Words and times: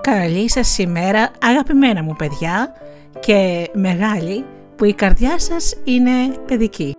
Καλή 0.00 0.50
σας 0.50 0.68
σήμερα 0.68 1.30
αγαπημένα 1.42 2.02
μου 2.02 2.14
παιδιά 2.18 2.72
και 3.20 3.70
μεγάλη 3.72 4.44
που 4.76 4.84
η 4.84 4.92
καρδιά 4.92 5.38
σας 5.38 5.74
είναι 5.84 6.36
παιδική. 6.46 6.94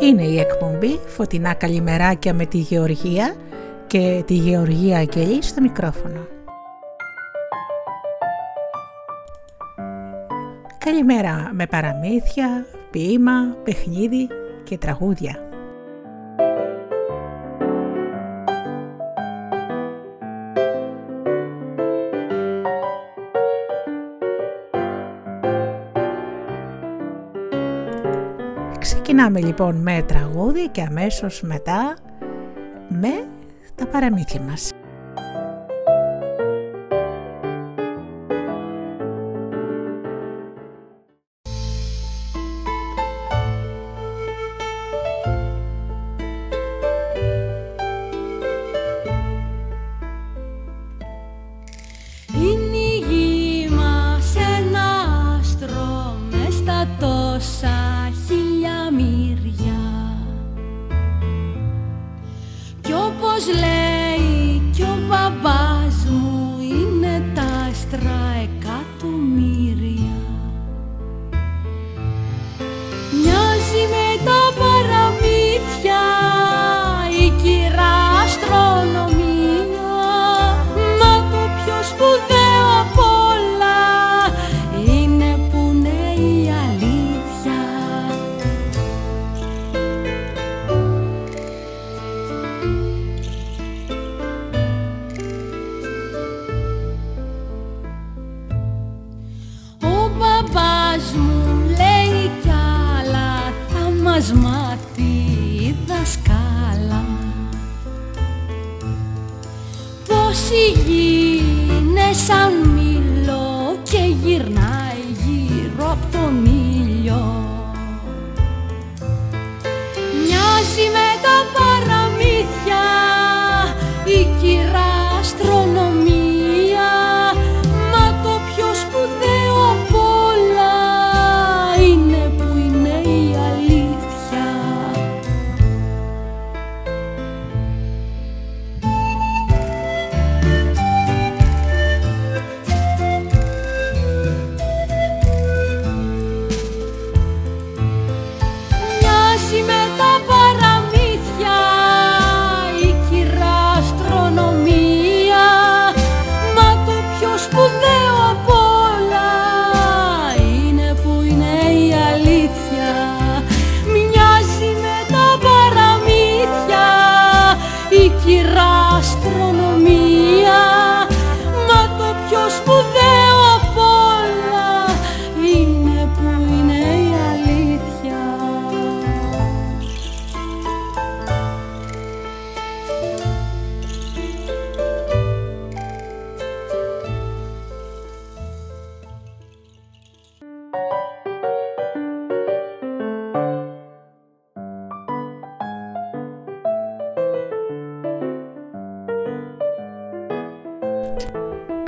Είναι 0.00 0.22
η 0.22 0.38
εκπομπή 0.38 1.00
Φωτεινά 1.06 1.54
Καλημεράκια 1.54 2.34
με 2.34 2.46
τη 2.46 2.58
Γεωργία 2.58 3.34
και 3.86 4.22
τη 4.26 4.34
Γεωργία 4.34 4.98
Αγγελή 4.98 5.42
στο 5.42 5.60
μικρόφωνο. 5.60 6.26
Καλημέρα 10.78 11.50
με 11.52 11.66
παραμύθια, 11.66 12.66
ποίημα, 12.96 13.56
παιχνίδι 13.64 14.28
και 14.64 14.78
τραγούδια. 14.78 15.38
Ξεκινάμε 28.78 29.40
λοιπόν 29.40 29.76
με 29.76 30.02
τραγούδι 30.06 30.68
και 30.68 30.82
αμέσως 30.82 31.42
μετά 31.42 31.96
με 32.88 33.28
τα 33.74 33.86
παραμύθια 33.86 34.40
μας. 34.40 34.75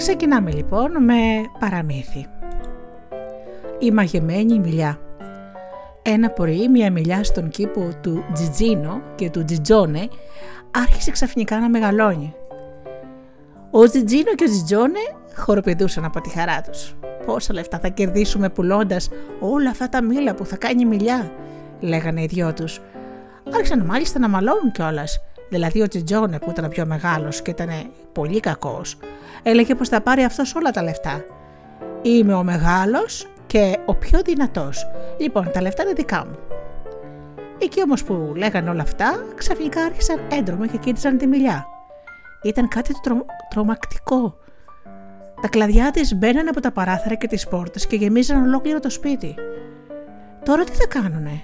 Ξεκινάμε 0.09 0.51
λοιπόν 0.51 1.05
με 1.05 1.15
παραμύθι. 1.59 2.27
Η 3.79 3.91
μαγεμένη 3.91 4.59
μιλιά. 4.59 4.99
Ένα 6.03 6.31
πρωί 6.31 6.69
μια 6.69 6.93
μιλιά 6.93 7.25
στον 7.25 7.49
κήπο 7.49 7.89
του 8.03 8.25
Τζιτζίνο 8.33 9.03
και 9.15 9.31
του 9.31 9.45
Τζιτζόνε 9.45 10.09
άρχισε 10.71 11.11
ξαφνικά 11.11 11.59
να 11.59 11.69
μεγαλώνει. 11.69 12.35
Ο 13.71 13.89
Τζιτζίνο 13.89 14.35
και 14.35 14.45
ο 14.45 14.51
Τζιτζόνε 14.51 14.99
χοροπηδούσαν 15.37 16.05
από 16.05 16.21
τη 16.21 16.31
χαρά 16.31 16.61
τους. 16.61 16.97
Πόσα 17.27 17.53
λεφτά 17.53 17.79
θα 17.79 17.89
κερδίσουμε 17.89 18.49
πουλώντας 18.49 19.09
όλα 19.41 19.71
αυτά 19.71 19.89
τα 19.89 20.03
μήλα 20.03 20.35
που 20.35 20.45
θα 20.45 20.57
κάνει 20.57 20.83
η 20.83 20.87
μιλιά, 20.87 21.33
λέγανε 21.81 22.23
οι 22.23 22.27
δυο 22.27 22.53
τους. 22.53 22.81
Άρχισαν 23.55 23.85
μάλιστα 23.85 24.19
να 24.19 24.29
μαλώνουν 24.29 24.73
κιόλας. 24.73 25.21
Δηλαδή 25.49 25.83
ο 25.83 25.89
Τζιτζόνε 25.89 26.39
που 26.39 26.51
ήταν 26.51 26.69
πιο 26.69 26.87
μεγάλος 26.87 27.43
και 27.43 27.51
ήταν 27.51 27.69
πολύ 28.13 28.41
κακός 28.41 28.97
έλεγε 29.43 29.75
πως 29.75 29.89
θα 29.89 30.01
πάρει 30.01 30.23
αυτός 30.23 30.55
όλα 30.55 30.71
τα 30.71 30.83
λεφτά. 30.83 31.25
Είμαι 32.03 32.35
ο 32.35 32.43
μεγάλος 32.43 33.29
και 33.47 33.79
ο 33.87 33.95
πιο 33.95 34.23
δυνατός. 34.23 34.87
Λοιπόν, 35.19 35.51
τα 35.53 35.63
λεφτά 35.63 35.83
είναι 35.83 35.93
δικά 35.93 36.27
μου. 36.27 36.39
Εκεί 37.59 37.83
όμως 37.83 38.05
που 38.05 38.33
λέγανε 38.37 38.71
όλα 38.71 38.83
αυτά, 38.83 39.25
ξαφνικά 39.35 39.83
άρχισαν 39.83 40.21
έντρομα 40.31 40.67
και 40.67 40.77
κοίταζαν 40.77 41.19
τη 41.19 41.27
μιλιά. 41.27 41.67
Ήταν 42.43 42.69
κάτι 42.69 42.95
τρο... 43.03 43.25
τρομακτικό. 43.49 44.39
Τα 45.41 45.49
κλαδιά 45.49 45.91
της 45.91 46.15
μπαίνανε 46.15 46.49
από 46.49 46.61
τα 46.61 46.73
παράθυρα 46.73 47.15
και 47.15 47.27
τις 47.27 47.49
πόρτες 47.49 47.87
και 47.87 47.97
γεμίζαν 47.97 48.43
ολόκληρο 48.43 48.81
το 48.81 48.91
σπίτι. 48.91 49.35
Τώρα 50.45 50.65
τι 50.65 50.73
θα 50.73 50.87
κάνουνε; 50.87 51.43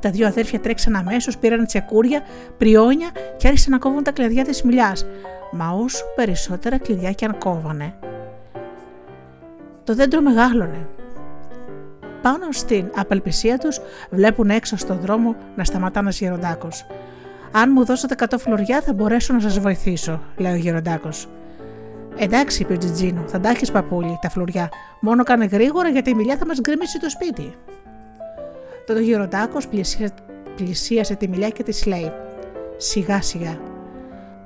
Τα 0.00 0.10
δύο 0.10 0.26
αδέρφια 0.26 0.60
τρέξαν 0.60 0.96
αμέσως, 0.96 1.38
πήραν 1.38 1.66
τσεκούρια, 1.66 2.22
πριόνια 2.58 3.10
και 3.36 3.48
άρχισαν 3.48 3.72
να 3.72 3.78
κόβουν 3.78 4.02
τα 4.02 4.12
κλειδιά 4.12 4.44
της 4.44 4.62
μιλιάς. 4.62 5.06
Μα 5.50 5.70
όσο 5.70 6.04
περισσότερα 6.16 6.78
κλειδιά 6.78 7.12
και 7.12 7.24
αν 7.24 7.38
κόβανε, 7.38 7.94
το 9.84 9.94
δέντρο 9.94 10.20
μεγάλωνε. 10.20 10.86
Πάνω 12.22 12.52
στην 12.52 12.90
απελπισία 12.96 13.58
τους 13.58 13.80
βλέπουν 14.10 14.50
έξω 14.50 14.76
στον 14.76 14.98
δρόμο 15.00 15.36
να 15.56 15.64
σταματά 15.64 16.00
ένας 16.00 16.20
γεροντάκος. 16.20 16.86
«Αν 17.52 17.70
μου 17.72 17.84
δώσετε 17.84 18.14
100 18.18 18.38
φλουριά 18.38 18.80
θα 18.80 18.92
μπορέσω 18.92 19.32
να 19.32 19.40
σας 19.40 19.58
βοηθήσω», 19.58 20.20
λέει 20.36 20.52
ο 20.52 20.56
γεροντάκος. 20.56 21.28
«Εντάξει», 22.16 22.62
είπε 22.62 22.72
ο 22.72 22.78
Τζιτζίνο, 22.78 23.22
«θα 23.26 23.40
τα 23.40 23.48
έχεις 23.48 23.70
παππούλι, 23.70 24.18
τα 24.20 24.30
φλουριά. 24.30 24.68
Μόνο 25.00 25.22
κάνε 25.22 25.44
γρήγορα 25.44 25.88
γιατί 25.88 26.10
η 26.10 26.14
μιλιά 26.14 26.36
θα 26.36 26.46
μας 26.46 26.60
γκρεμίσει 26.60 27.00
το 27.00 27.10
σπίτι». 27.10 27.54
Τότε 28.90 29.02
ο 29.02 29.04
γεροντάκος 29.04 29.68
πλησίασε, 29.68 30.14
πλησίασε 30.56 31.14
τη 31.14 31.28
μιλιά 31.28 31.48
και 31.48 31.62
της 31.62 31.86
λέει 31.86 32.12
«Σιγά 32.76 33.22
σιγά». 33.22 33.58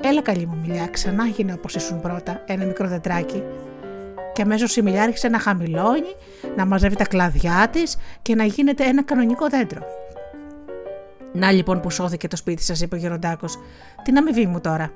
«Έλα 0.03 0.23
καλή 0.23 0.47
μου 0.47 0.59
μιλιά, 0.67 0.87
ξανά 0.87 1.27
γίνε 1.27 1.53
όπως 1.53 1.75
ήσουν 1.75 2.01
πρώτα, 2.01 2.43
ένα 2.47 2.65
μικρό 2.65 2.89
δεντράκι 2.89 3.43
και 4.33 4.43
αμέσως 4.43 4.77
η 4.77 4.83
μιλιά 4.83 5.03
άρχισε 5.03 5.29
να 5.29 5.39
χαμηλώνει, 5.39 6.15
να 6.57 6.67
μαζεύει 6.67 6.97
τα 6.97 7.05
κλαδιά 7.05 7.69
της 7.73 7.97
και 8.23 8.35
να 8.35 8.45
γίνεται 8.45 8.85
ένα 8.85 9.03
κανονικό 9.03 9.49
δέντρο. 9.49 9.83
Να 11.33 11.53
λοιπόν 11.53 11.81
που 11.81 11.91
σώθηκε 11.91 12.29
το 12.29 12.37
σπίτι 12.37 12.63
σας, 12.63 12.81
είπε 12.81 12.95
ο 12.95 12.99
Γεροντάκο. 12.99 13.47
να 14.13 14.19
αμοιβή 14.19 14.47
μου 14.47 14.61
τώρα. 14.61 14.93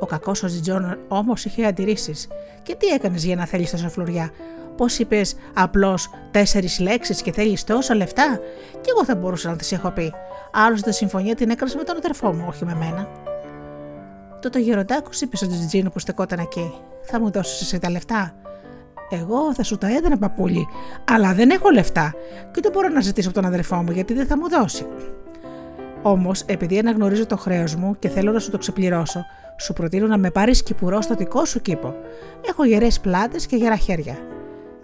Ο 0.00 0.06
κακός 0.06 0.42
ο 0.42 0.46
Τζιτζόν 0.46 0.98
όμως 1.08 1.44
είχε 1.44 1.66
αντιρρήσεις. 1.66 2.28
Και 2.62 2.74
τι 2.74 2.86
έκανες 2.86 3.24
για 3.24 3.36
να 3.36 3.46
θέλεις 3.46 3.70
τόσα 3.70 3.88
φλουριά; 3.88 4.30
Πώς 4.76 4.98
είπες 4.98 5.36
απλώς 5.54 6.10
τέσσερις 6.30 6.78
λέξεις 6.78 7.22
και 7.22 7.32
θέλεις 7.32 7.64
τόσα 7.64 7.94
λεφτά; 7.94 8.38
Και 8.80 8.90
εγώ 8.94 9.04
θα 9.04 9.16
μπορούσα 9.16 9.50
να 9.50 9.56
τη 9.56 9.68
έχω 9.72 9.90
πει. 9.90 10.12
Άλλωστε 10.52 10.92
συμφωνία 10.92 11.34
την 11.34 11.50
έκανε 11.50 11.70
με 11.76 11.82
τον 11.82 11.96
αδερφό 11.96 12.32
μου, 12.32 12.44
όχι 12.48 12.64
με 12.64 12.74
μένα. 12.74 13.08
Τότε 14.40 14.58
ο 14.58 14.62
Γεροντάκο 14.62 15.10
είπε 15.20 15.36
στον 15.36 15.48
Τζιτζίνο 15.48 15.90
που 15.90 15.98
στεκόταν 15.98 16.38
εκεί: 16.38 16.72
Θα 17.02 17.20
μου 17.20 17.30
δώσεις 17.30 17.60
εσύ 17.60 17.78
τα 17.78 17.90
λεφτά; 17.90 18.34
Εγώ 19.10 19.54
θα 19.54 19.62
σου 19.62 19.78
τα 19.78 19.96
έδινα 19.96 20.18
παππούλι, 20.18 20.66
αλλά 21.04 21.34
δεν 21.34 21.50
έχω 21.50 21.70
λεφτά 21.70 22.14
και 22.52 22.60
δεν 22.62 22.72
μπορώ 22.72 22.88
να 22.88 23.00
ζητήσω 23.00 23.28
από 23.28 23.40
τον 23.40 23.46
αδερφό 23.46 23.76
μου 23.76 23.90
γιατί 23.90 24.14
δεν 24.14 24.26
θα 24.26 24.38
μου 24.38 24.48
δώσει. 24.48 24.86
Όμως, 26.02 26.42
επειδή 26.46 26.78
αναγνωρίζω 26.78 27.26
το 27.26 27.36
χρέος 27.36 27.74
μου 27.74 27.96
και 27.98 28.08
θέλω 28.08 28.32
να 28.32 28.38
σου 28.38 28.50
το 28.50 28.58
ξεπληρώσω, 28.58 29.24
σου 29.56 29.72
προτείνω 29.72 30.06
να 30.06 30.18
με 30.18 30.30
πάρεις 30.30 30.62
κυπουρό 30.62 31.00
στο 31.00 31.14
δικό 31.14 31.44
σου 31.44 31.60
κήπο. 31.60 31.94
Έχω 32.48 32.64
γερές 32.64 33.00
πλάτες 33.00 33.46
και 33.46 33.56
γερά 33.56 33.76
χέρια. 33.76 34.18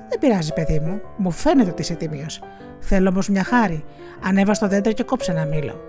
Δεν 0.09 0.19
πειράζει, 0.19 0.53
παιδί 0.53 0.81
μου, 0.81 1.01
μου 1.17 1.31
φαίνεται 1.31 1.71
ότι 1.71 1.83
είσαι 1.83 1.95
τίμιος. 1.95 2.41
Θέλω 2.81 3.09
όμως 3.09 3.29
μια 3.29 3.45
χάρη. 3.45 3.85
Ανέβα 4.25 4.55
στο 4.55 4.69
δέντρο 4.69 4.93
και 4.93 5.03
κόψε 5.03 5.31
ένα 5.31 5.45
μήλο. 5.45 5.81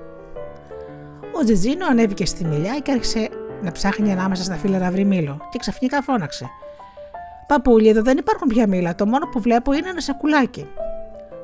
Ο 1.39 1.44
Τζιτζίνο 1.44 1.85
ανέβηκε 1.85 2.25
στη 2.25 2.45
μιλιά 2.45 2.80
και 2.80 2.91
άρχισε 2.91 3.30
να 3.62 3.71
ψάχνει 3.71 4.12
ανάμεσα 4.12 4.44
στα 4.44 4.56
φύλλα 4.56 4.77
να 4.77 4.91
βρει 4.91 5.06
μήλο 5.06 5.47
και 5.50 5.57
ξαφνικά 5.57 6.01
φώναξε. 6.01 6.50
Παππούλι, 7.47 7.88
εδώ 7.88 8.01
δεν 8.01 8.18
υπάρχουν 8.18 8.47
πια 8.47 8.68
μήλα. 8.68 8.95
Το 8.95 9.06
μόνο 9.06 9.25
που 9.25 9.39
βλέπω 9.39 9.74
είναι 9.74 9.89
ένα 9.89 10.00
σακουλάκι. 10.00 10.68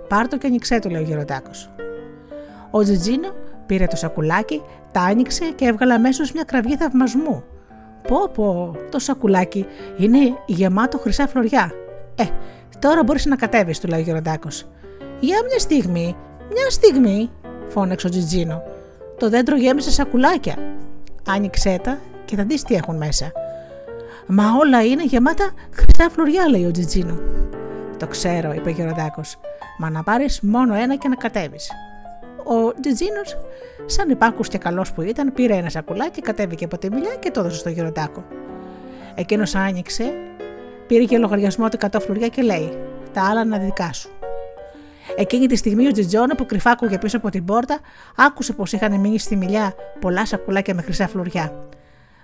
Πάρτο 0.08 0.38
και 0.38 0.48
ανοίξέ 0.48 0.80
το, 0.80 0.90
λέει 0.90 1.02
ο 1.02 1.06
γεροντάκος. 1.06 1.70
Ο 2.72 2.82
Τζιτζίνο 2.84 3.34
πήρε 3.66 3.86
το 3.86 3.96
σακουλάκι, 3.96 4.62
τα 4.92 5.02
άνοιξε 5.02 5.46
και 5.56 5.66
έβγαλε 5.66 5.94
αμέσως 5.94 6.32
μια 6.32 6.44
κραυγή 6.44 6.76
θαυμασμού. 6.76 7.44
Πω 8.08 8.30
πω, 8.34 8.76
το 8.92 9.00
σακουλάκι 9.00 9.66
είναι 9.98 10.20
γεμάτο 10.46 10.98
χρυσά 10.98 11.28
φλωριά. 11.28 11.72
Ε, 12.16 12.24
τώρα 12.80 13.04
μπορείς 13.04 13.26
να 13.26 13.36
κατέβεις, 13.36 13.80
του 13.80 13.88
λέει 13.88 14.00
ο 14.00 14.04
γεροντάκος. 14.04 14.68
Για 15.20 15.38
μια 15.48 15.60
στιγμή, 15.60 16.16
μια 16.54 16.70
στιγμή, 16.70 17.30
φώναξε 17.68 18.08
ο 18.08 18.10
Τζιτζίνο. 18.10 18.64
Το 19.18 19.30
δέντρο 19.30 19.58
γέμισε 19.58 19.92
σακουλάκια. 19.92 20.56
Άνοιξέ 21.28 21.80
τα 21.84 22.00
και 22.26 22.36
θα 22.36 22.44
δεις 22.44 22.64
τι 22.64 22.76
έχουν 22.76 22.98
μέσα. 22.98 23.32
Μα 24.28 24.44
όλα 24.60 24.84
είναι 24.84 25.04
γεμάτα 25.04 25.52
χρυσά 25.72 26.10
φλουριά, 26.10 26.50
λέει 26.50 26.66
ο 26.66 26.72
Τζιτζίνο. 26.72 27.20
Το 27.98 28.08
ξέρω, 28.08 28.54
είπε 28.54 28.70
ο 28.70 28.72
Γεροντάκος. 28.72 29.40
Μα 29.78 29.90
να 29.90 30.04
πάρεις 30.04 30.42
μόνο 30.42 30.74
ένα 30.74 30.96
και 30.96 31.08
να 31.08 31.16
κατέβεις. 31.16 31.72
Ο 32.80 32.82
Τζιτζίνο, 32.82 33.22
σαν 33.86 34.10
υπάκου 34.10 34.42
και 34.42 34.58
καλός 34.58 34.92
που 34.92 35.02
ήταν, 35.02 35.34
πήρε 35.34 35.54
ένα 35.54 35.70
σακουλάκι, 35.70 36.22
κατέβηκε 36.22 36.66
από 36.66 36.78
τη 36.78 36.92
μιλιά 36.92 37.16
και 37.20 37.32
το 37.32 37.40
έδωσε 37.40 37.58
στο 37.58 37.70
Γεροντάκο. 37.70 38.24
Εκείνος 39.16 39.56
άνοιξε, 39.56 40.14
πήρε 40.88 41.04
και 41.04 41.18
λογαριασμό 41.18 41.70
του 41.70 41.78
100 41.92 42.00
φλουριά 42.02 42.28
και 42.28 42.42
λέει: 42.42 42.78
Τα 43.14 43.30
άλλα 43.30 43.42
είναι 43.42 43.60
δικά 43.60 43.94
σου. 43.94 44.10
Εκείνη 45.18 45.48
τη 45.48 45.56
στιγμή 45.56 45.88
ο 45.88 45.92
Τζιτζόνο 45.92 46.36
που 46.36 46.46
κρυφάκουγε 46.46 46.98
πίσω 46.98 47.18
από 47.18 47.30
την 47.30 47.46
πόρτα 47.46 47.80
άκουσε 48.16 48.54
πως 48.54 48.74
είχαν 48.74 49.00
μείνει 49.00 49.20
στη 49.20 49.36
μιλιά 49.36 49.74
πολλά 50.00 50.26
σακουλάκια 50.26 50.74
με 50.74 50.82
χρυσά 50.82 51.08
φλουριά. 51.08 51.68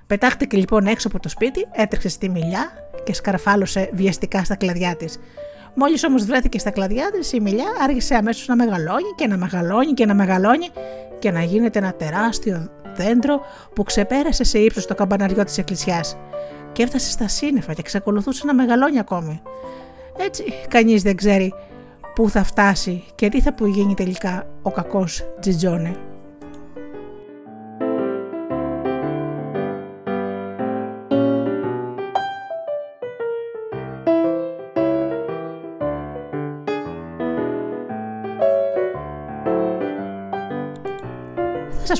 Πετάχτηκε 0.07 0.57
λοιπόν 0.57 0.85
έξω 0.87 1.07
από 1.07 1.19
το 1.19 1.29
σπίτι, 1.29 1.67
έτρεξε 1.71 2.09
στη 2.09 2.29
μιλιά 2.29 2.71
και 3.03 3.13
σκαρφάλωσε 3.13 3.89
βιαστικά 3.93 4.43
στα 4.43 4.55
κλαδιά 4.55 4.95
της. 4.95 5.19
Μόλις 5.75 6.03
όμως 6.03 6.25
βρέθηκε 6.25 6.59
στα 6.59 6.69
κλαδιά 6.69 7.11
της, 7.11 7.31
η 7.31 7.39
μιλιά 7.39 7.65
άρχισε 7.81 8.15
αμέσως 8.15 8.47
να 8.47 8.55
μεγαλώνει 8.55 9.13
και 9.15 9.27
να 9.27 9.37
μεγαλώνει 9.37 9.93
και 9.93 10.05
να 10.05 10.13
μεγαλώνει 10.13 10.67
και 11.19 11.31
να 11.31 11.43
γίνεται 11.43 11.79
ένα 11.79 11.93
τεράστιο 11.93 12.69
δέντρο 12.95 13.41
που 13.73 13.83
ξεπέρασε 13.83 14.43
σε 14.43 14.59
ύψος 14.59 14.85
το 14.85 14.95
καμπαναριό 14.95 15.43
της 15.43 15.57
εκκλησιάς. 15.57 16.17
Και 16.71 16.83
έφτασε 16.83 17.09
στα 17.09 17.27
σύννεφα 17.27 17.73
και 17.73 17.79
εξακολουθούσε 17.79 18.45
να 18.45 18.53
μεγαλώνει 18.53 18.99
ακόμη. 18.99 19.41
Έτσι, 20.17 20.43
κανείς 20.67 21.01
δεν 21.01 21.15
ξέρει 21.15 21.53
πού 22.15 22.29
θα 22.29 22.43
φτάσει 22.43 23.03
και 23.15 23.29
τι 23.29 23.41
θα 23.41 23.53
που 23.53 23.65
γίνει 23.65 23.93
τελικά 23.93 24.47
ο 24.61 24.71
κακός 24.71 25.25
Τζιτζόνε. 25.39 25.95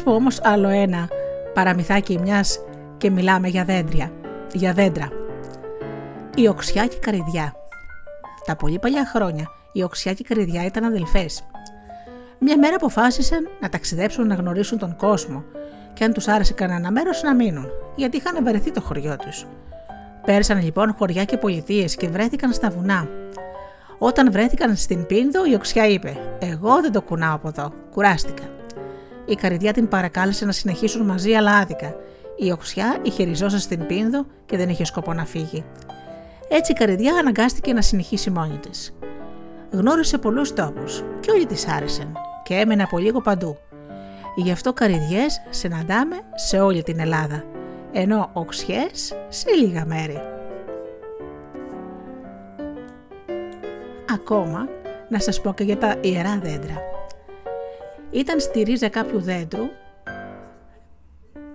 Πω 0.05 0.13
όμως 0.13 0.39
άλλο 0.43 0.67
ένα 0.67 1.09
παραμυθάκι 1.53 2.19
μιας 2.19 2.59
και 2.97 3.09
μιλάμε 3.09 3.47
για 3.47 3.63
δέντρια, 3.63 4.11
για 4.53 4.73
δέντρα. 4.73 5.09
Η 6.35 6.47
οξιά 6.47 6.87
και 6.87 6.95
η 6.95 6.99
καρυδιά. 6.99 7.53
Τα 8.45 8.55
πολύ 8.55 8.79
παλιά 8.79 9.05
χρόνια 9.05 9.47
η 9.71 9.83
οξιά 9.83 10.13
και 10.13 10.21
η 10.21 10.25
καρυδιά 10.27 10.65
ήταν 10.65 10.83
αδελφές. 10.83 11.43
Μια 12.39 12.57
μέρα 12.57 12.75
αποφάσισαν 12.75 13.49
να 13.61 13.69
ταξιδέψουν 13.69 14.27
να 14.27 14.35
γνωρίσουν 14.35 14.77
τον 14.77 14.95
κόσμο 14.95 15.43
και 15.93 16.03
αν 16.03 16.13
τους 16.13 16.27
άρεσε 16.27 16.53
κανένα 16.53 16.91
μέρος 16.91 17.21
να 17.23 17.35
μείνουν, 17.35 17.67
γιατί 17.95 18.17
είχαν 18.17 18.43
βαρεθεί 18.43 18.71
το 18.71 18.81
χωριό 18.81 19.15
τους. 19.15 19.45
Πέρασαν 20.25 20.63
λοιπόν 20.63 20.93
χωριά 20.97 21.25
και 21.25 21.37
πολιτείες 21.37 21.95
και 21.95 22.07
βρέθηκαν 22.07 22.53
στα 22.53 22.69
βουνά. 22.69 23.07
Όταν 23.97 24.31
βρέθηκαν 24.31 24.75
στην 24.75 25.05
Πίνδο, 25.05 25.45
η 25.45 25.53
οξιά 25.53 25.87
είπε: 25.87 26.17
Εγώ 26.39 26.81
δεν 26.81 26.91
το 26.91 27.01
κουνάω 27.01 27.35
από 27.35 27.47
εδώ, 27.47 27.73
κουράστηκα. 27.91 28.54
Η 29.25 29.35
καρδιά 29.35 29.73
την 29.73 29.87
παρακάλεσε 29.87 30.45
να 30.45 30.51
συνεχίσουν 30.51 31.05
μαζί, 31.05 31.33
αλλά 31.33 31.51
άδικα. 31.51 31.95
Η 32.35 32.51
οξιά 32.51 32.97
είχε 33.01 33.23
ριζώσει 33.23 33.59
στην 33.59 33.85
πίνδο 33.85 34.25
και 34.45 34.57
δεν 34.57 34.69
είχε 34.69 34.85
σκοπό 34.85 35.13
να 35.13 35.25
φύγει. 35.25 35.65
Έτσι 36.47 36.71
η 36.71 36.75
καρδιά 36.75 37.15
αναγκάστηκε 37.15 37.73
να 37.73 37.81
συνεχίσει 37.81 38.29
μόνη 38.29 38.57
της. 38.57 38.95
Γνώρισε 39.71 40.17
πολλούς 40.17 40.53
τόπους 40.53 41.03
και 41.19 41.31
όλοι 41.31 41.45
τη 41.45 41.65
άρεσαν 41.75 42.17
και 42.43 42.53
έμενε 42.53 42.83
από 42.83 42.97
λίγο 42.97 43.21
παντού. 43.21 43.57
Γι' 44.35 44.51
αυτό 44.51 44.73
καρδιές 44.73 45.41
συναντάμε 45.49 46.15
σε 46.35 46.59
όλη 46.59 46.83
την 46.83 46.99
Ελλάδα, 46.99 47.43
ενώ 47.91 48.29
οξιές 48.33 49.13
σε 49.29 49.49
λίγα 49.51 49.85
μέρη. 49.85 50.21
Ακόμα 54.13 54.67
να 55.09 55.19
σας 55.19 55.41
πω 55.41 55.53
και 55.53 55.63
για 55.63 55.77
τα 55.77 55.95
ιερά 56.01 56.39
δέντρα 56.43 56.93
ήταν 58.15 58.39
στη 58.39 58.61
ρίζα 58.61 58.89
κάποιου 58.89 59.21
δέντρου, 59.21 59.69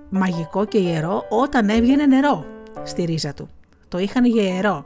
μαγικό 0.08 0.64
και 0.64 0.78
ιερό, 0.78 1.26
όταν 1.28 1.68
έβγαινε 1.68 2.06
νερό 2.06 2.44
στη 2.82 3.04
ρίζα 3.04 3.34
του. 3.34 3.48
Το 3.88 3.98
είχαν 3.98 4.24
για 4.24 4.42
ιερό 4.42 4.84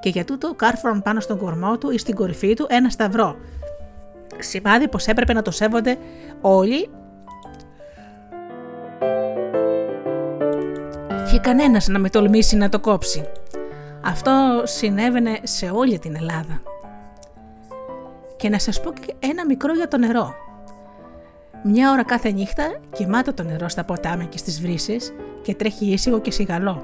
και 0.00 0.08
για 0.08 0.24
τούτο 0.24 0.54
κάρφωναν 0.54 1.02
πάνω 1.02 1.20
στον 1.20 1.38
κορμό 1.38 1.78
του 1.78 1.90
ή 1.90 1.98
στην 1.98 2.14
κορυφή 2.14 2.54
του 2.54 2.66
ένα 2.68 2.88
σταυρό. 2.88 3.36
Σημάδι 4.38 4.88
πως 4.88 5.06
έπρεπε 5.06 5.32
να 5.32 5.42
το 5.42 5.50
σέβονται 5.50 5.96
όλοι 6.40 6.88
και 11.30 11.38
κανένας 11.38 11.88
να 11.88 11.98
με 11.98 12.10
τολμήσει 12.10 12.56
να 12.56 12.68
το 12.68 12.80
κόψει. 12.80 13.28
Αυτό 14.04 14.62
συνέβαινε 14.64 15.38
σε 15.42 15.70
όλη 15.70 15.98
την 15.98 16.16
Ελλάδα. 16.16 16.62
Και 18.36 18.48
να 18.48 18.58
σας 18.58 18.80
πω 18.80 18.92
και 18.92 19.14
ένα 19.18 19.44
μικρό 19.46 19.74
για 19.74 19.88
το 19.88 19.98
νερό. 19.98 20.34
Μια 21.62 21.90
ώρα 21.90 22.04
κάθε 22.04 22.30
νύχτα 22.30 22.80
κοιμάται 22.92 23.32
το 23.32 23.42
νερό 23.42 23.68
στα 23.68 23.84
ποτάμια 23.84 24.26
και 24.26 24.38
στις 24.38 24.60
βρύσει 24.60 24.96
και 25.42 25.54
τρέχει 25.54 25.92
ήσυχο 25.92 26.20
και 26.20 26.30
σιγαλό. 26.30 26.82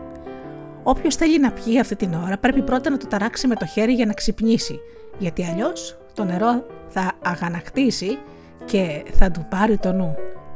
Όποιος 0.83 1.15
θέλει 1.15 1.41
να 1.41 1.53
πιει 1.53 1.79
αυτή 1.81 1.97
την 1.97 2.15
ώρα 2.15 2.39
πρέπει 2.39 2.63
πρώτα 2.63 2.91
να 2.91 2.97
το 2.97 3.07
ταράξει 3.07 3.47
με 3.47 3.55
το 3.55 3.67
χέρι 3.67 3.93
για 3.93 4.07
να 4.07 4.13
ξυπνήσει, 4.13 4.81
γιατί 5.19 5.45
αλλιώς 5.45 5.99
το 6.15 6.25
νερό 6.25 6.67
θα 6.89 7.13
αγανακτήσει 7.23 8.19
και 8.65 9.05
θα 9.13 9.31
του 9.31 9.47
πάρει 9.51 9.79
το 9.79 9.93
νου. 9.93 10.15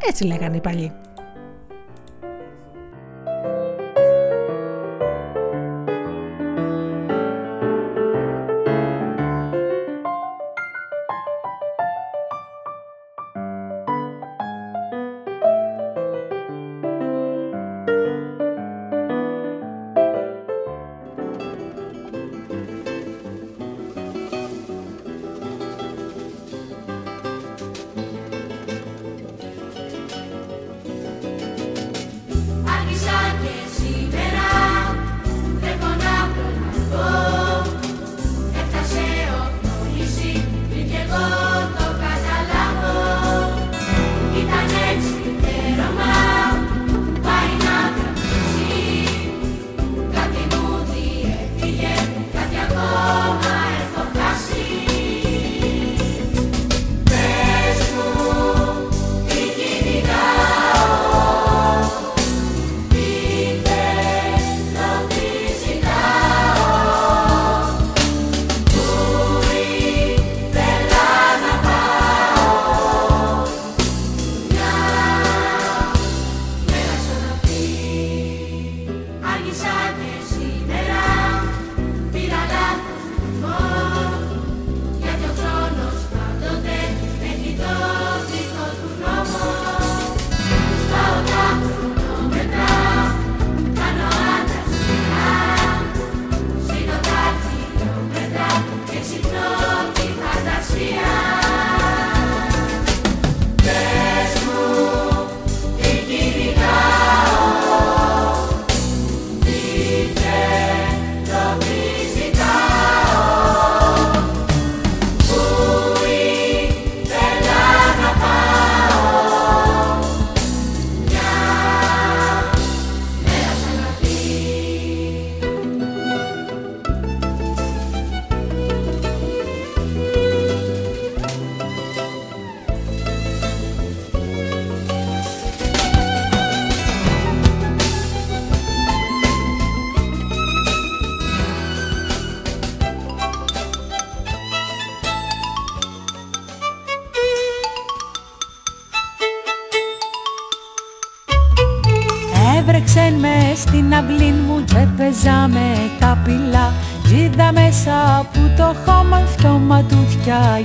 Έτσι 0.09 0.25
λέγανε 0.25 0.57
οι 0.57 0.61
παλιοί. 0.61 0.93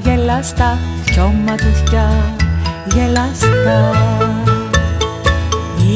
Γελαστά, 0.04 0.78
δυο 1.06 1.34
ματουθιά 1.46 2.10
γελαστά. 2.86 3.92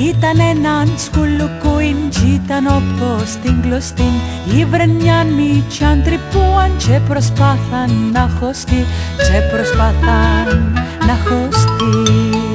Ήταν 0.08 0.40
έναν 0.40 0.94
σκουλουκούιν 0.98 2.10
κι 2.10 2.42
ήταν 2.44 2.68
όπως 2.68 3.38
την 3.44 3.62
κλωστή 3.62 4.12
Ήβρεν 4.58 4.90
μιαν 4.90 5.28
μητσιάν 5.28 6.04
τρυπούαν 6.04 6.72
και 6.78 7.00
προσπάθαν 7.08 8.12
να 8.12 8.30
χωστεί 8.40 8.86
και 9.18 9.56
προσπάθαν 9.56 10.74
να 11.08 11.18
χωστεί 11.30 12.49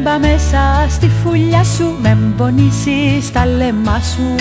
Έμπα 0.00 0.18
μέσα 0.18 0.86
στη 0.88 1.10
φουλιά 1.22 1.64
σου 1.64 1.96
με 2.02 2.18
μπονίσεις 2.20 3.32
τα 3.32 3.46
λεμά 3.46 4.00
σου. 4.00 4.34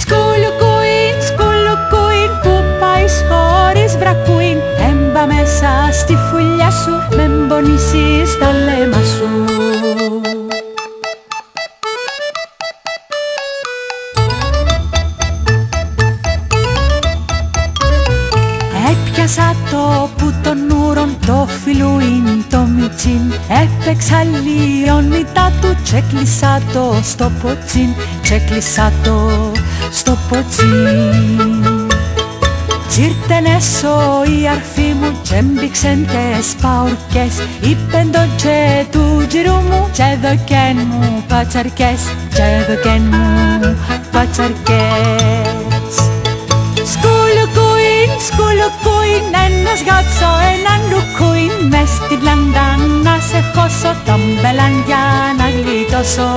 Σκουλουκούιν, 0.00 1.16
σκουλουκούιν 1.28 2.30
που 2.42 2.62
πάεις 2.80 3.24
χωρίς 3.28 3.96
βρακούιν 3.96 4.58
Έμπα 4.90 5.26
μέσα 5.26 5.92
στη 5.92 6.16
φουλιά 6.30 6.70
σου 6.70 7.16
με 7.16 7.28
μπονίσεις 7.46 8.38
τα 8.38 8.52
λέμα 8.52 9.02
σου 9.02 10.23
το 23.04 23.10
μιτσίν 23.10 23.32
Έπαιξα 23.48 24.24
λιονίτα 24.24 25.52
του 25.60 25.76
τσέκλεισα 25.82 26.62
το 26.72 27.00
στο 27.02 27.32
ποτσίν. 27.42 27.88
Τσέκλεισα 28.22 28.92
το 29.04 29.30
στο 29.90 30.16
ποτσίν. 30.28 31.88
Τζίρτεν 32.88 33.44
έσω 33.44 34.22
η 34.40 34.48
αρφή 34.48 34.94
μου 35.00 35.18
και 35.22 35.34
έμπηξεν 35.34 36.06
τες 36.06 36.54
παουρκές 36.62 37.34
Είπεν 37.60 38.12
το 38.12 38.18
τσε 38.36 38.86
του 38.90 39.26
τζιρού 39.28 39.52
μου 39.52 39.88
και 39.92 40.16
δοκέν 40.22 40.76
μου 40.90 41.24
πατσαρκές. 41.28 42.02
Και 42.34 42.72
δοκέν 42.72 43.02
μου 43.02 43.76
πατσαρκές 44.12 45.53
Σκουλουκούιν, 48.26 48.74
σκουλουκούιν, 48.80 49.24
ένας 49.46 49.80
γάψω, 49.88 50.30
έναν 50.54 50.80
λουκούιν 50.90 51.52
Μες 51.70 51.90
στην 51.98 52.18
πλάντα 52.20 52.66
να 53.04 53.14
σε 53.28 53.40
χώσω 53.54 53.92
τον 54.06 54.20
μπελάν 54.40 54.74
για 54.88 55.04
να 55.38 55.46
γλιτώσω. 55.56 56.28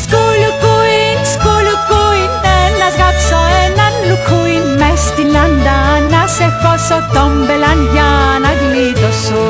Σκουλουκούιν, 0.00 1.18
σκουλουκούιν, 1.32 2.30
ένας 2.66 2.94
γάψω, 3.00 3.40
έναν 3.66 3.92
λουκούιν 4.08 4.64
Μες 4.80 5.00
στην 5.08 5.28
πλάντα 5.30 5.78
να 6.12 6.22
σε 6.36 6.46
χώσω 6.60 6.98
τον 7.14 7.30
μπελάν 7.44 7.80
για 7.92 8.10
να 8.42 8.50
γλιτώσω 8.60 9.42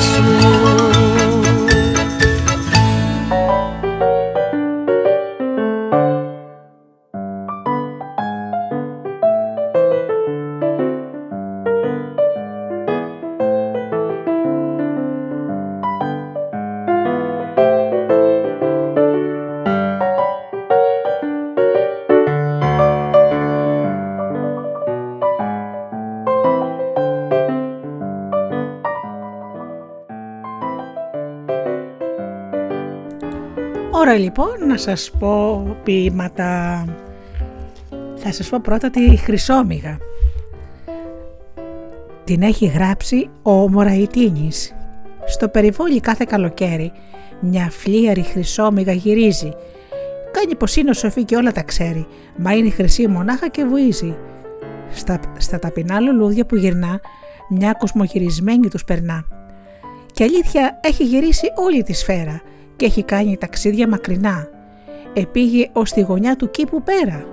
σου 0.00 0.67
Ώρα 34.08 34.18
λοιπόν 34.18 34.66
να 34.66 34.76
σας 34.76 35.10
πω 35.18 35.62
ποίηματα. 35.84 36.84
Θα 38.16 38.32
σας 38.32 38.48
πω 38.48 38.60
πρώτα 38.62 38.90
τη 38.90 39.16
Χρυσόμυγα. 39.16 39.98
Την 42.24 42.42
έχει 42.42 42.66
γράψει 42.66 43.30
ο 43.42 43.50
Μωραϊτίνης. 43.50 44.74
Στο 45.26 45.48
περιβόλι 45.48 46.00
κάθε 46.00 46.24
καλοκαίρι 46.28 46.92
μια 47.40 47.70
φλίαρη 47.70 48.22
χρυσόμυγα 48.22 48.92
γυρίζει. 48.92 49.52
Κάνει 50.32 50.54
πως 50.54 50.76
είναι 50.76 50.92
σοφή 50.92 51.24
και 51.24 51.36
όλα 51.36 51.52
τα 51.52 51.62
ξέρει, 51.62 52.06
μα 52.36 52.52
είναι 52.52 52.70
χρυσή 52.70 53.06
μονάχα 53.06 53.48
και 53.48 53.64
βουίζει. 53.64 54.16
Στα, 54.90 55.20
στα 55.38 55.58
ταπεινά 55.58 56.00
λουλούδια 56.00 56.46
που 56.46 56.56
γυρνά, 56.56 57.00
μια 57.48 57.72
κοσμογυρισμένη 57.72 58.68
τους 58.68 58.84
περνά. 58.84 59.24
Και 60.12 60.24
αλήθεια 60.24 60.80
έχει 60.82 61.04
γυρίσει 61.04 61.46
όλη 61.56 61.82
τη 61.82 61.92
σφαίρα 61.92 62.42
και 62.78 62.84
έχει 62.84 63.02
κάνει 63.02 63.36
ταξίδια 63.36 63.88
μακρινά. 63.88 64.48
Επήγε 65.12 65.68
ως 65.72 65.92
τη 65.92 66.00
γωνιά 66.00 66.36
του 66.36 66.50
κήπου 66.50 66.82
πέρα. 66.82 67.26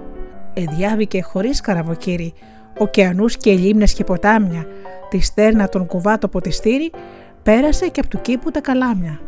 Εδιάβηκε 0.53 1.21
χωρίς 1.21 1.61
καραβοκύρι, 1.61 2.33
ωκεανούς 2.77 3.37
και 3.37 3.53
λίμνες 3.53 3.93
και 3.93 4.03
ποτάμια, 4.03 4.65
τη 5.09 5.19
στέρνα 5.19 5.69
τον 5.69 5.85
κουβά 5.85 6.17
το 6.17 6.27
ποτιστήρι, 6.27 6.91
πέρασε 7.43 7.87
και 7.87 7.99
από 7.99 8.09
του 8.09 8.21
κήπου 8.21 8.51
τα 8.51 8.61
καλάμια. 8.61 9.19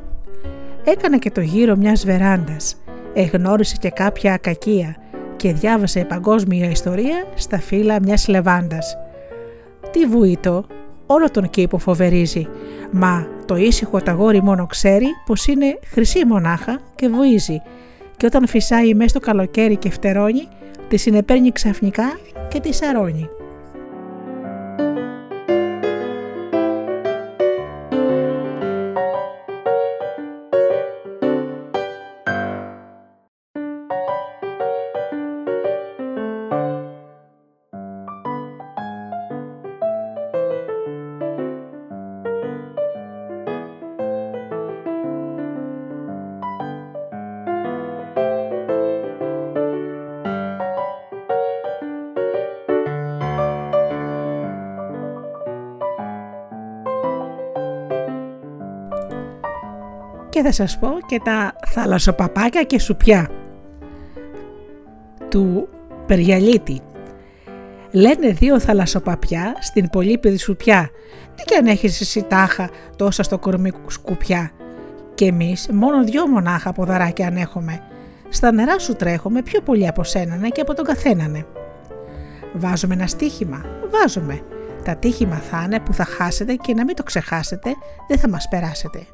Έκανε 0.84 1.18
και 1.18 1.32
το 1.32 1.42
γύρο 1.42 1.76
μιας 1.76 2.06
βεράντας, 2.06 2.76
εγνώρισε 3.14 3.76
και 3.80 3.90
κάποια 3.90 4.34
ακακία 4.34 4.96
και 5.36 5.54
διάβασε 5.54 6.06
παγκόσμια 6.06 6.70
ιστορία 6.70 7.26
στα 7.36 7.60
φύλλα 7.60 8.02
μιας 8.02 8.28
λεβάντας. 8.28 8.98
Τι 9.92 10.06
βουήτο, 10.06 10.66
όλο 11.06 11.32
τον 11.32 11.50
κήπο 11.50 11.78
φοβερίζει, 11.78 12.48
μα 12.92 13.28
το 13.46 13.56
ήσυχο 13.56 14.02
ταγόρι 14.02 14.42
μόνο 14.42 14.66
ξέρει 14.66 15.08
πως 15.26 15.48
είναι 15.48 15.80
χρυσή 15.86 16.26
μονάχα 16.26 16.80
και 16.96 17.08
βουίζει 17.08 17.62
και 18.18 18.26
όταν 18.26 18.48
φυσάει 18.48 18.94
μέσα 18.94 19.10
στο 19.10 19.20
καλοκαίρι 19.20 19.76
και 19.76 19.90
φτερώνει, 19.90 20.48
τη 20.88 20.98
συνεπέρνει 20.98 21.52
ξαφνικά 21.52 22.20
και 22.50 22.60
τη 22.60 22.74
σαρώνει. 22.74 23.30
Θα 60.48 60.54
σας 60.54 60.78
πω 60.80 60.88
και 61.06 61.22
τα 61.24 61.56
θαλασσοπαπάκια 61.68 62.64
και 62.64 62.80
σουπιά 62.80 63.30
του 65.30 65.68
Περιαλίτη. 66.06 66.82
Λένε 67.92 68.28
δύο 68.28 68.60
θαλασσοπαπιά 68.60 69.56
στην 69.60 69.90
πολύπεδη 69.90 70.38
σουπιά. 70.38 70.90
Τι 71.36 71.44
κι 71.44 71.56
αν 71.56 71.66
έχεις 71.66 72.02
εσύ 72.02 72.24
τάχα 72.24 72.70
τόσα 72.96 73.24
στο 73.24 73.40
κορμί 73.40 73.72
σκουπιά; 73.88 74.52
Και 75.14 75.26
εμείς 75.26 75.70
μόνο 75.74 76.04
δυο 76.04 76.28
μονάχα 76.28 76.72
ποδαράκια 76.72 77.28
αν 77.28 77.38
έχουμε. 77.38 77.82
Στα 78.30 78.52
νερά 78.52 78.80
σου 78.80 78.96
τρέχουμε 78.96 79.42
πιο 79.42 79.62
πολύ 79.62 79.88
από 79.88 80.04
σένανε 80.04 80.48
και 80.48 80.62
από 80.62 80.74
τον 80.74 80.86
καθένανε. 80.86 81.46
Βάζουμε 82.54 82.94
ένα 82.94 83.08
στίχημα. 83.08 83.66
Βάζουμε. 83.92 84.42
Τα 84.84 84.96
τύχημα 84.96 85.36
θα 85.36 85.62
είναι 85.66 85.80
που 85.80 85.94
θα 85.94 86.06
χάσετε 86.06 86.54
και 86.54 86.74
να 86.74 86.84
μην 86.84 86.96
το 86.96 87.04
ξεχάσετε, 87.04 87.70
δεν 88.08 88.20
θα 88.20 88.30
μας 88.30 88.48
περάσετε. 88.48 89.08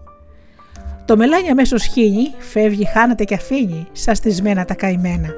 Το 1.05 1.17
μελάνι 1.17 1.49
αμέσως 1.49 1.83
χύνει, 1.83 2.33
φεύγει, 2.37 2.85
χάνεται 2.85 3.23
και 3.23 3.33
αφήνει, 3.33 3.87
σαν 3.91 4.15
στισμένα 4.15 4.65
τα 4.65 4.73
καημένα. 4.73 5.33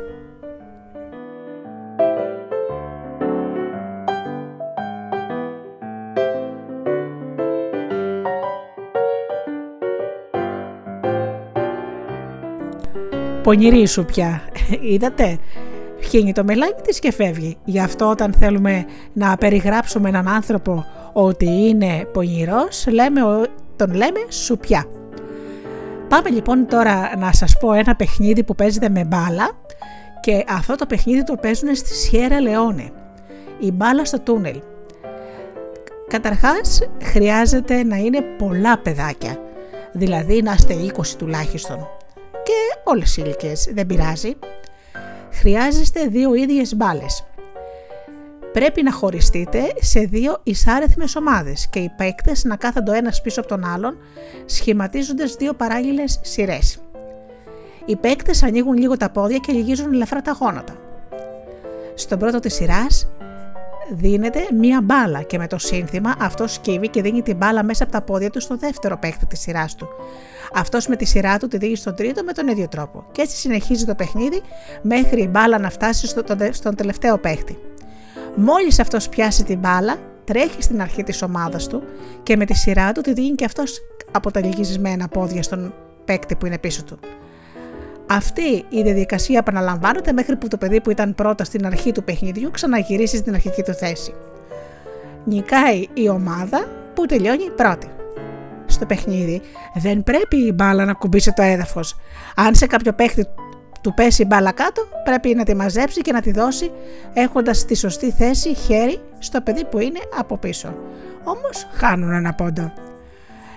Πονηρή 13.44 13.88
σου 13.88 14.06
πια, 14.06 14.42
είδατε, 14.92 15.38
χύνει 16.04 16.34
το 16.34 16.44
μελάνι 16.44 16.74
της 16.84 17.00
και 17.00 17.12
φεύγει. 17.12 17.58
Γι' 17.66 17.80
αυτό 17.80 18.10
όταν 18.10 18.34
θέλουμε 18.34 18.86
να 19.14 19.38
περιγράψουμε 19.38 20.10
έναν 20.10 20.28
άνθρωπο 20.28 20.86
ότι 21.14 21.46
είναι 21.46 22.06
πονηρός, 22.14 22.86
λέμε, 22.88 23.22
τον 23.76 23.94
λέμε 23.94 24.20
σουπιά. 24.30 24.95
Πάμε 26.16 26.30
λοιπόν 26.30 26.68
τώρα 26.68 27.18
να 27.18 27.34
σας 27.34 27.58
πω 27.60 27.74
ένα 27.74 27.96
παιχνίδι 27.96 28.44
που 28.44 28.56
παίζεται 28.56 28.90
με 28.90 29.04
μπάλα 29.04 29.50
και 30.20 30.44
αυτό 30.48 30.76
το 30.76 30.86
παιχνίδι 30.86 31.24
το 31.24 31.36
παίζουν 31.36 31.76
στη 31.76 31.94
Σιέρα 31.94 32.42
Λεόνε. 32.42 32.92
Η 33.60 33.72
μπάλα 33.72 34.06
στο 34.06 34.20
τούνελ. 34.20 34.62
Καταρχάς 36.08 36.82
χρειάζεται 37.04 37.84
να 37.84 37.96
είναι 37.96 38.22
πολλά 38.22 38.78
παιδάκια, 38.78 39.40
δηλαδή 39.92 40.42
να 40.42 40.54
είστε 40.54 40.76
20 40.98 41.06
τουλάχιστον 41.18 41.88
και 42.44 42.80
όλες 42.84 43.18
οι 43.18 43.22
ηλικίες, 43.26 43.70
δεν 43.74 43.86
πειράζει. 43.86 44.36
Χρειάζεστε 45.32 46.06
δύο 46.08 46.34
ίδιες 46.34 46.76
μπάλες 46.76 47.26
πρέπει 48.56 48.84
να 48.84 48.92
χωριστείτε 48.92 49.60
σε 49.80 50.00
δύο 50.00 50.40
εισάρεθμες 50.44 51.16
ομάδες 51.16 51.68
και 51.68 51.80
οι 51.80 51.92
παίκτες 51.98 52.44
να 52.44 52.56
κάθονται 52.56 52.92
ο 52.92 52.94
ένας 52.94 53.22
πίσω 53.22 53.40
από 53.40 53.50
τον 53.50 53.66
άλλον, 53.66 53.98
σχηματίζοντας 54.46 55.36
δύο 55.36 55.54
παράλληλες 55.54 56.20
σειρές. 56.22 56.80
Οι 57.86 57.96
παίκτες 57.96 58.44
ανοίγουν 58.44 58.78
λίγο 58.78 58.98
τα 58.98 59.10
πόδια 59.10 59.38
και 59.38 59.52
λυγίζουν 59.52 59.94
ελαφρά 59.94 60.22
τα 60.22 60.38
γόνατα. 60.40 60.74
Στον 61.96 62.20
πρώτο 62.20 62.40
της 62.40 62.54
σειράς 62.54 63.08
δίνεται 63.92 64.40
μία 64.60 64.82
μπάλα 64.82 65.22
και 65.22 65.38
με 65.38 65.48
το 65.48 65.58
σύνθημα 65.58 66.16
αυτός 66.20 66.54
σκύβει 66.54 66.88
και 66.88 67.02
δίνει 67.02 67.22
την 67.22 67.38
μπάλα 67.38 67.64
μέσα 67.64 67.84
από 67.84 67.92
τα 67.92 68.02
πόδια 68.02 68.30
του 68.30 68.40
στο 68.40 68.58
δεύτερο 68.58 68.98
παίκτη 68.98 69.26
της 69.26 69.40
σειράς 69.40 69.76
του. 69.76 69.88
Αυτός 70.54 70.88
με 70.88 70.96
τη 70.96 71.06
σειρά 71.06 71.38
του 71.38 71.48
τη 71.48 71.58
δίνει 71.58 71.76
στον 71.76 71.96
τρίτο 71.96 72.24
με 72.24 72.32
τον 72.32 72.48
ίδιο 72.48 72.68
τρόπο. 72.68 73.06
Και 73.12 73.22
έτσι 73.22 73.36
συνεχίζει 73.36 73.86
το 73.86 73.96
παιχνίδι 73.96 74.42
μέχρι 74.82 75.22
η 75.22 75.28
μπάλα 75.32 75.60
να 75.60 75.70
φτάσει 75.70 76.08
στον 76.52 76.76
τελευταίο 76.76 77.18
παίκτη. 77.18 77.58
Μόλις 78.36 78.80
αυτός 78.80 79.10
πιάσει 79.10 79.44
την 79.44 79.60
μπάλα, 79.60 79.96
τρέχει 80.24 80.62
στην 80.62 80.82
αρχή 80.82 81.04
της 81.04 81.22
ομάδας 81.22 81.68
του 81.68 81.84
και 82.24 82.38
με 82.38 82.46
τη 82.46 82.54
σειρά 82.54 82.92
του 82.92 83.02
τη 83.02 83.14
δίνει 83.14 83.36
και 83.36 83.46
αυτός 83.46 83.82
από 84.12 84.32
τα 84.32 84.40
λυγισμένα 84.40 85.08
πόδια 85.08 85.44
στον 85.44 85.74
παίκτη 86.06 86.36
που 86.36 86.46
είναι 86.46 86.58
πίσω 86.58 86.84
του. 86.84 87.00
Αυτή 88.08 88.66
η 88.70 88.82
διαδικασία 88.82 89.38
επαναλαμβάνεται 89.38 90.12
μέχρι 90.12 90.36
που 90.36 90.48
το 90.48 90.58
παιδί 90.58 90.82
που 90.82 90.90
ήταν 90.92 91.16
πρώτα 91.16 91.44
στην 91.44 91.66
αρχή 91.66 91.92
του 91.92 92.04
παιχνιδιού 92.04 92.52
ξαναγυρίσει 92.52 93.18
στην 93.18 93.34
αρχική 93.34 93.62
του 93.64 93.74
θέση. 93.74 94.14
Νικάει 95.24 95.86
η 95.94 96.10
ομάδα 96.10 96.68
που 96.94 97.06
τελειώνει 97.06 97.50
πρώτη. 97.56 97.88
Στο 98.66 98.86
παιχνίδι 98.86 99.42
δεν 99.74 100.04
πρέπει 100.04 100.38
η 100.38 100.52
μπάλα 100.56 100.86
να 100.86 100.94
κουμπίσει 100.94 101.34
το 101.34 101.42
έδαφος. 101.42 101.96
Αν 102.36 102.56
σε 102.56 102.68
κάποιο 102.68 102.94
παίχτη 102.94 103.28
του 103.86 103.94
πέσει 103.94 104.22
η 104.22 104.26
μπάλα 104.30 104.52
κάτω, 104.52 104.88
πρέπει 105.04 105.36
να 105.36 105.44
τη 105.44 105.56
μαζέψει 105.56 106.02
και 106.02 106.12
να 106.12 106.22
τη 106.22 106.32
δώσει 106.32 106.72
έχοντας 107.14 107.58
στη 107.58 107.76
σωστή 107.76 108.12
θέση 108.12 108.54
χέρι 108.54 109.00
στο 109.20 109.42
παιδί 109.42 109.66
που 109.66 109.80
είναι 109.80 110.00
από 110.20 110.38
πίσω. 110.38 110.76
Όμως 111.24 111.68
χάνουν 111.72 112.12
ένα 112.12 112.34
πόντο. 112.34 112.74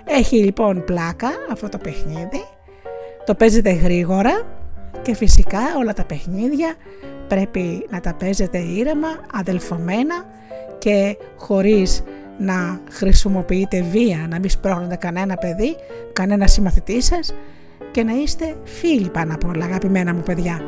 Έχει 0.04 0.36
λοιπόν 0.36 0.84
πλάκα 0.84 1.28
αυτό 1.52 1.68
το 1.68 1.78
παιχνίδι, 1.78 2.44
το 3.24 3.34
παίζετε 3.34 3.70
γρήγορα 3.70 4.42
και 5.02 5.14
φυσικά 5.14 5.60
όλα 5.78 5.92
τα 5.92 6.04
παιχνίδια 6.04 6.74
πρέπει 7.28 7.86
να 7.90 8.00
τα 8.00 8.14
παίζετε 8.14 8.58
ήρεμα, 8.58 9.08
αδελφωμένα 9.32 10.24
και 10.78 11.16
χωρίς 11.36 12.02
να 12.38 12.80
χρησιμοποιείτε 12.90 13.82
βία, 13.82 14.26
να 14.28 14.38
μην 14.38 14.50
σπρώχνετε 14.50 14.96
κανένα 14.96 15.36
παιδί, 15.36 15.76
κανένα 16.12 16.46
συμμαθητή 16.46 17.02
σας 17.02 17.34
και 17.90 18.02
να 18.02 18.12
είστε 18.12 18.56
φίλοι 18.64 19.08
πάνω 19.08 19.34
από 19.34 19.48
όλα, 19.48 19.64
αγαπημένα 19.64 20.14
μου 20.14 20.22
παιδιά. 20.22 20.60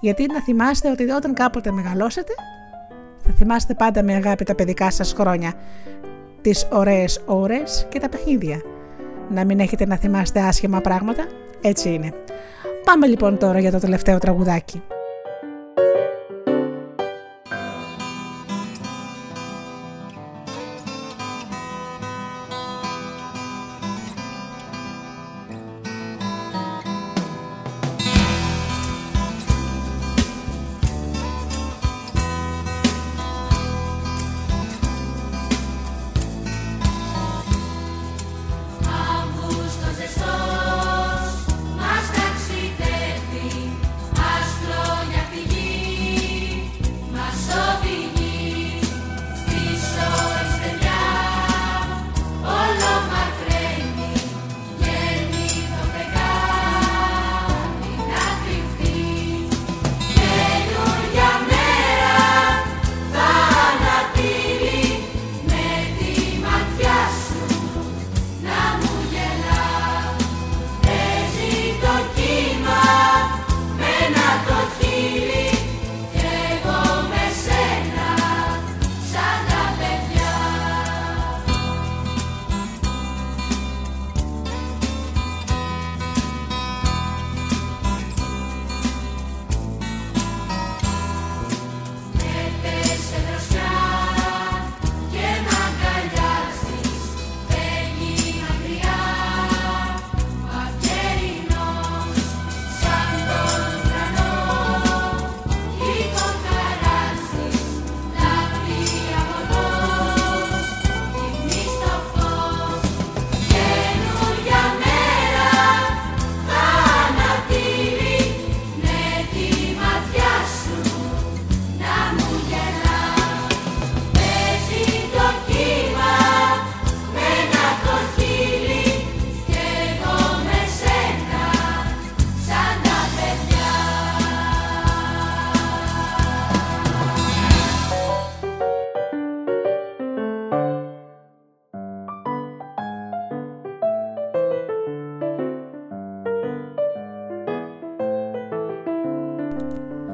Γιατί 0.00 0.26
να 0.26 0.42
θυμάστε 0.42 0.90
ότι 0.90 1.10
όταν 1.10 1.34
κάποτε 1.34 1.70
μεγαλώσετε, 1.70 2.32
θα 3.24 3.32
θυμάστε 3.36 3.74
πάντα 3.74 4.02
με 4.02 4.14
αγάπη 4.14 4.44
τα 4.44 4.54
παιδικά 4.54 4.90
σας 4.90 5.12
χρόνια, 5.12 5.52
τις 6.40 6.68
ωραίες 6.70 7.20
ώρες 7.26 7.86
και 7.90 7.98
τα 7.98 8.08
παιχνίδια. 8.08 8.62
Να 9.30 9.44
μην 9.44 9.60
έχετε 9.60 9.86
να 9.86 9.96
θυμάστε 9.96 10.40
άσχημα 10.40 10.80
πράγματα, 10.80 11.26
έτσι 11.60 11.92
είναι. 11.92 12.12
Πάμε 12.84 13.06
λοιπόν 13.06 13.38
τώρα 13.38 13.58
για 13.58 13.70
το 13.70 13.78
τελευταίο 13.78 14.18
τραγουδάκι. 14.18 14.82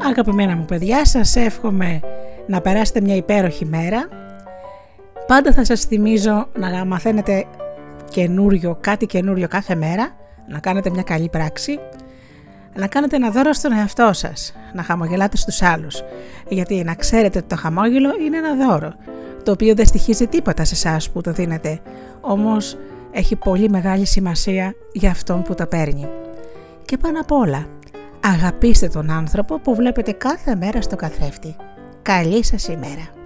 Αγαπημένα 0.02 0.56
μου 0.56 0.64
παιδιά, 0.64 1.04
σας 1.04 1.36
εύχομαι 1.36 2.00
να 2.46 2.60
περάσετε 2.60 3.00
μια 3.00 3.16
υπέροχη 3.16 3.64
μέρα. 3.66 4.08
Πάντα 5.26 5.52
θα 5.52 5.64
σας 5.64 5.84
θυμίζω 5.84 6.48
να 6.58 6.84
μαθαίνετε 6.84 7.44
καινούριο, 8.10 8.78
κάτι 8.80 9.06
καινούριο 9.06 9.48
κάθε 9.48 9.74
μέρα, 9.74 10.16
να 10.48 10.58
κάνετε 10.58 10.90
μια 10.90 11.02
καλή 11.02 11.28
πράξη, 11.28 11.78
να 12.74 12.86
κάνετε 12.86 13.16
ένα 13.16 13.30
δώρο 13.30 13.52
στον 13.52 13.72
εαυτό 13.72 14.10
σας, 14.12 14.54
να 14.74 14.82
χαμογελάτε 14.82 15.36
στους 15.36 15.62
άλλους, 15.62 16.02
γιατί 16.48 16.82
να 16.84 16.94
ξέρετε 16.94 17.38
ότι 17.38 17.46
το 17.46 17.56
χαμόγελο 17.56 18.10
είναι 18.26 18.36
ένα 18.36 18.54
δώρο, 18.54 18.94
το 19.42 19.52
οποίο 19.52 19.74
δεν 19.74 19.86
στοιχίζει 19.86 20.26
τίποτα 20.26 20.64
σε 20.64 20.74
εσάς 20.74 21.10
που 21.10 21.20
το 21.20 21.32
δίνετε, 21.32 21.80
όμως 22.20 22.78
έχει 23.10 23.36
πολύ 23.36 23.68
μεγάλη 23.68 24.06
σημασία 24.06 24.74
για 24.92 25.10
αυτόν 25.10 25.42
που 25.42 25.54
τα 25.54 25.66
παίρνει. 25.66 26.08
Και 26.84 26.96
πάνω 26.96 27.20
απ' 27.20 27.32
όλα, 27.32 27.66
αγαπήστε 28.22 28.88
τον 28.88 29.10
άνθρωπο 29.10 29.60
που 29.60 29.74
βλέπετε 29.74 30.12
κάθε 30.12 30.54
μέρα 30.54 30.82
στο 30.82 30.96
καθρέφτη. 30.96 31.56
Καλή 32.02 32.44
σας 32.44 32.68
ημέρα! 32.68 33.19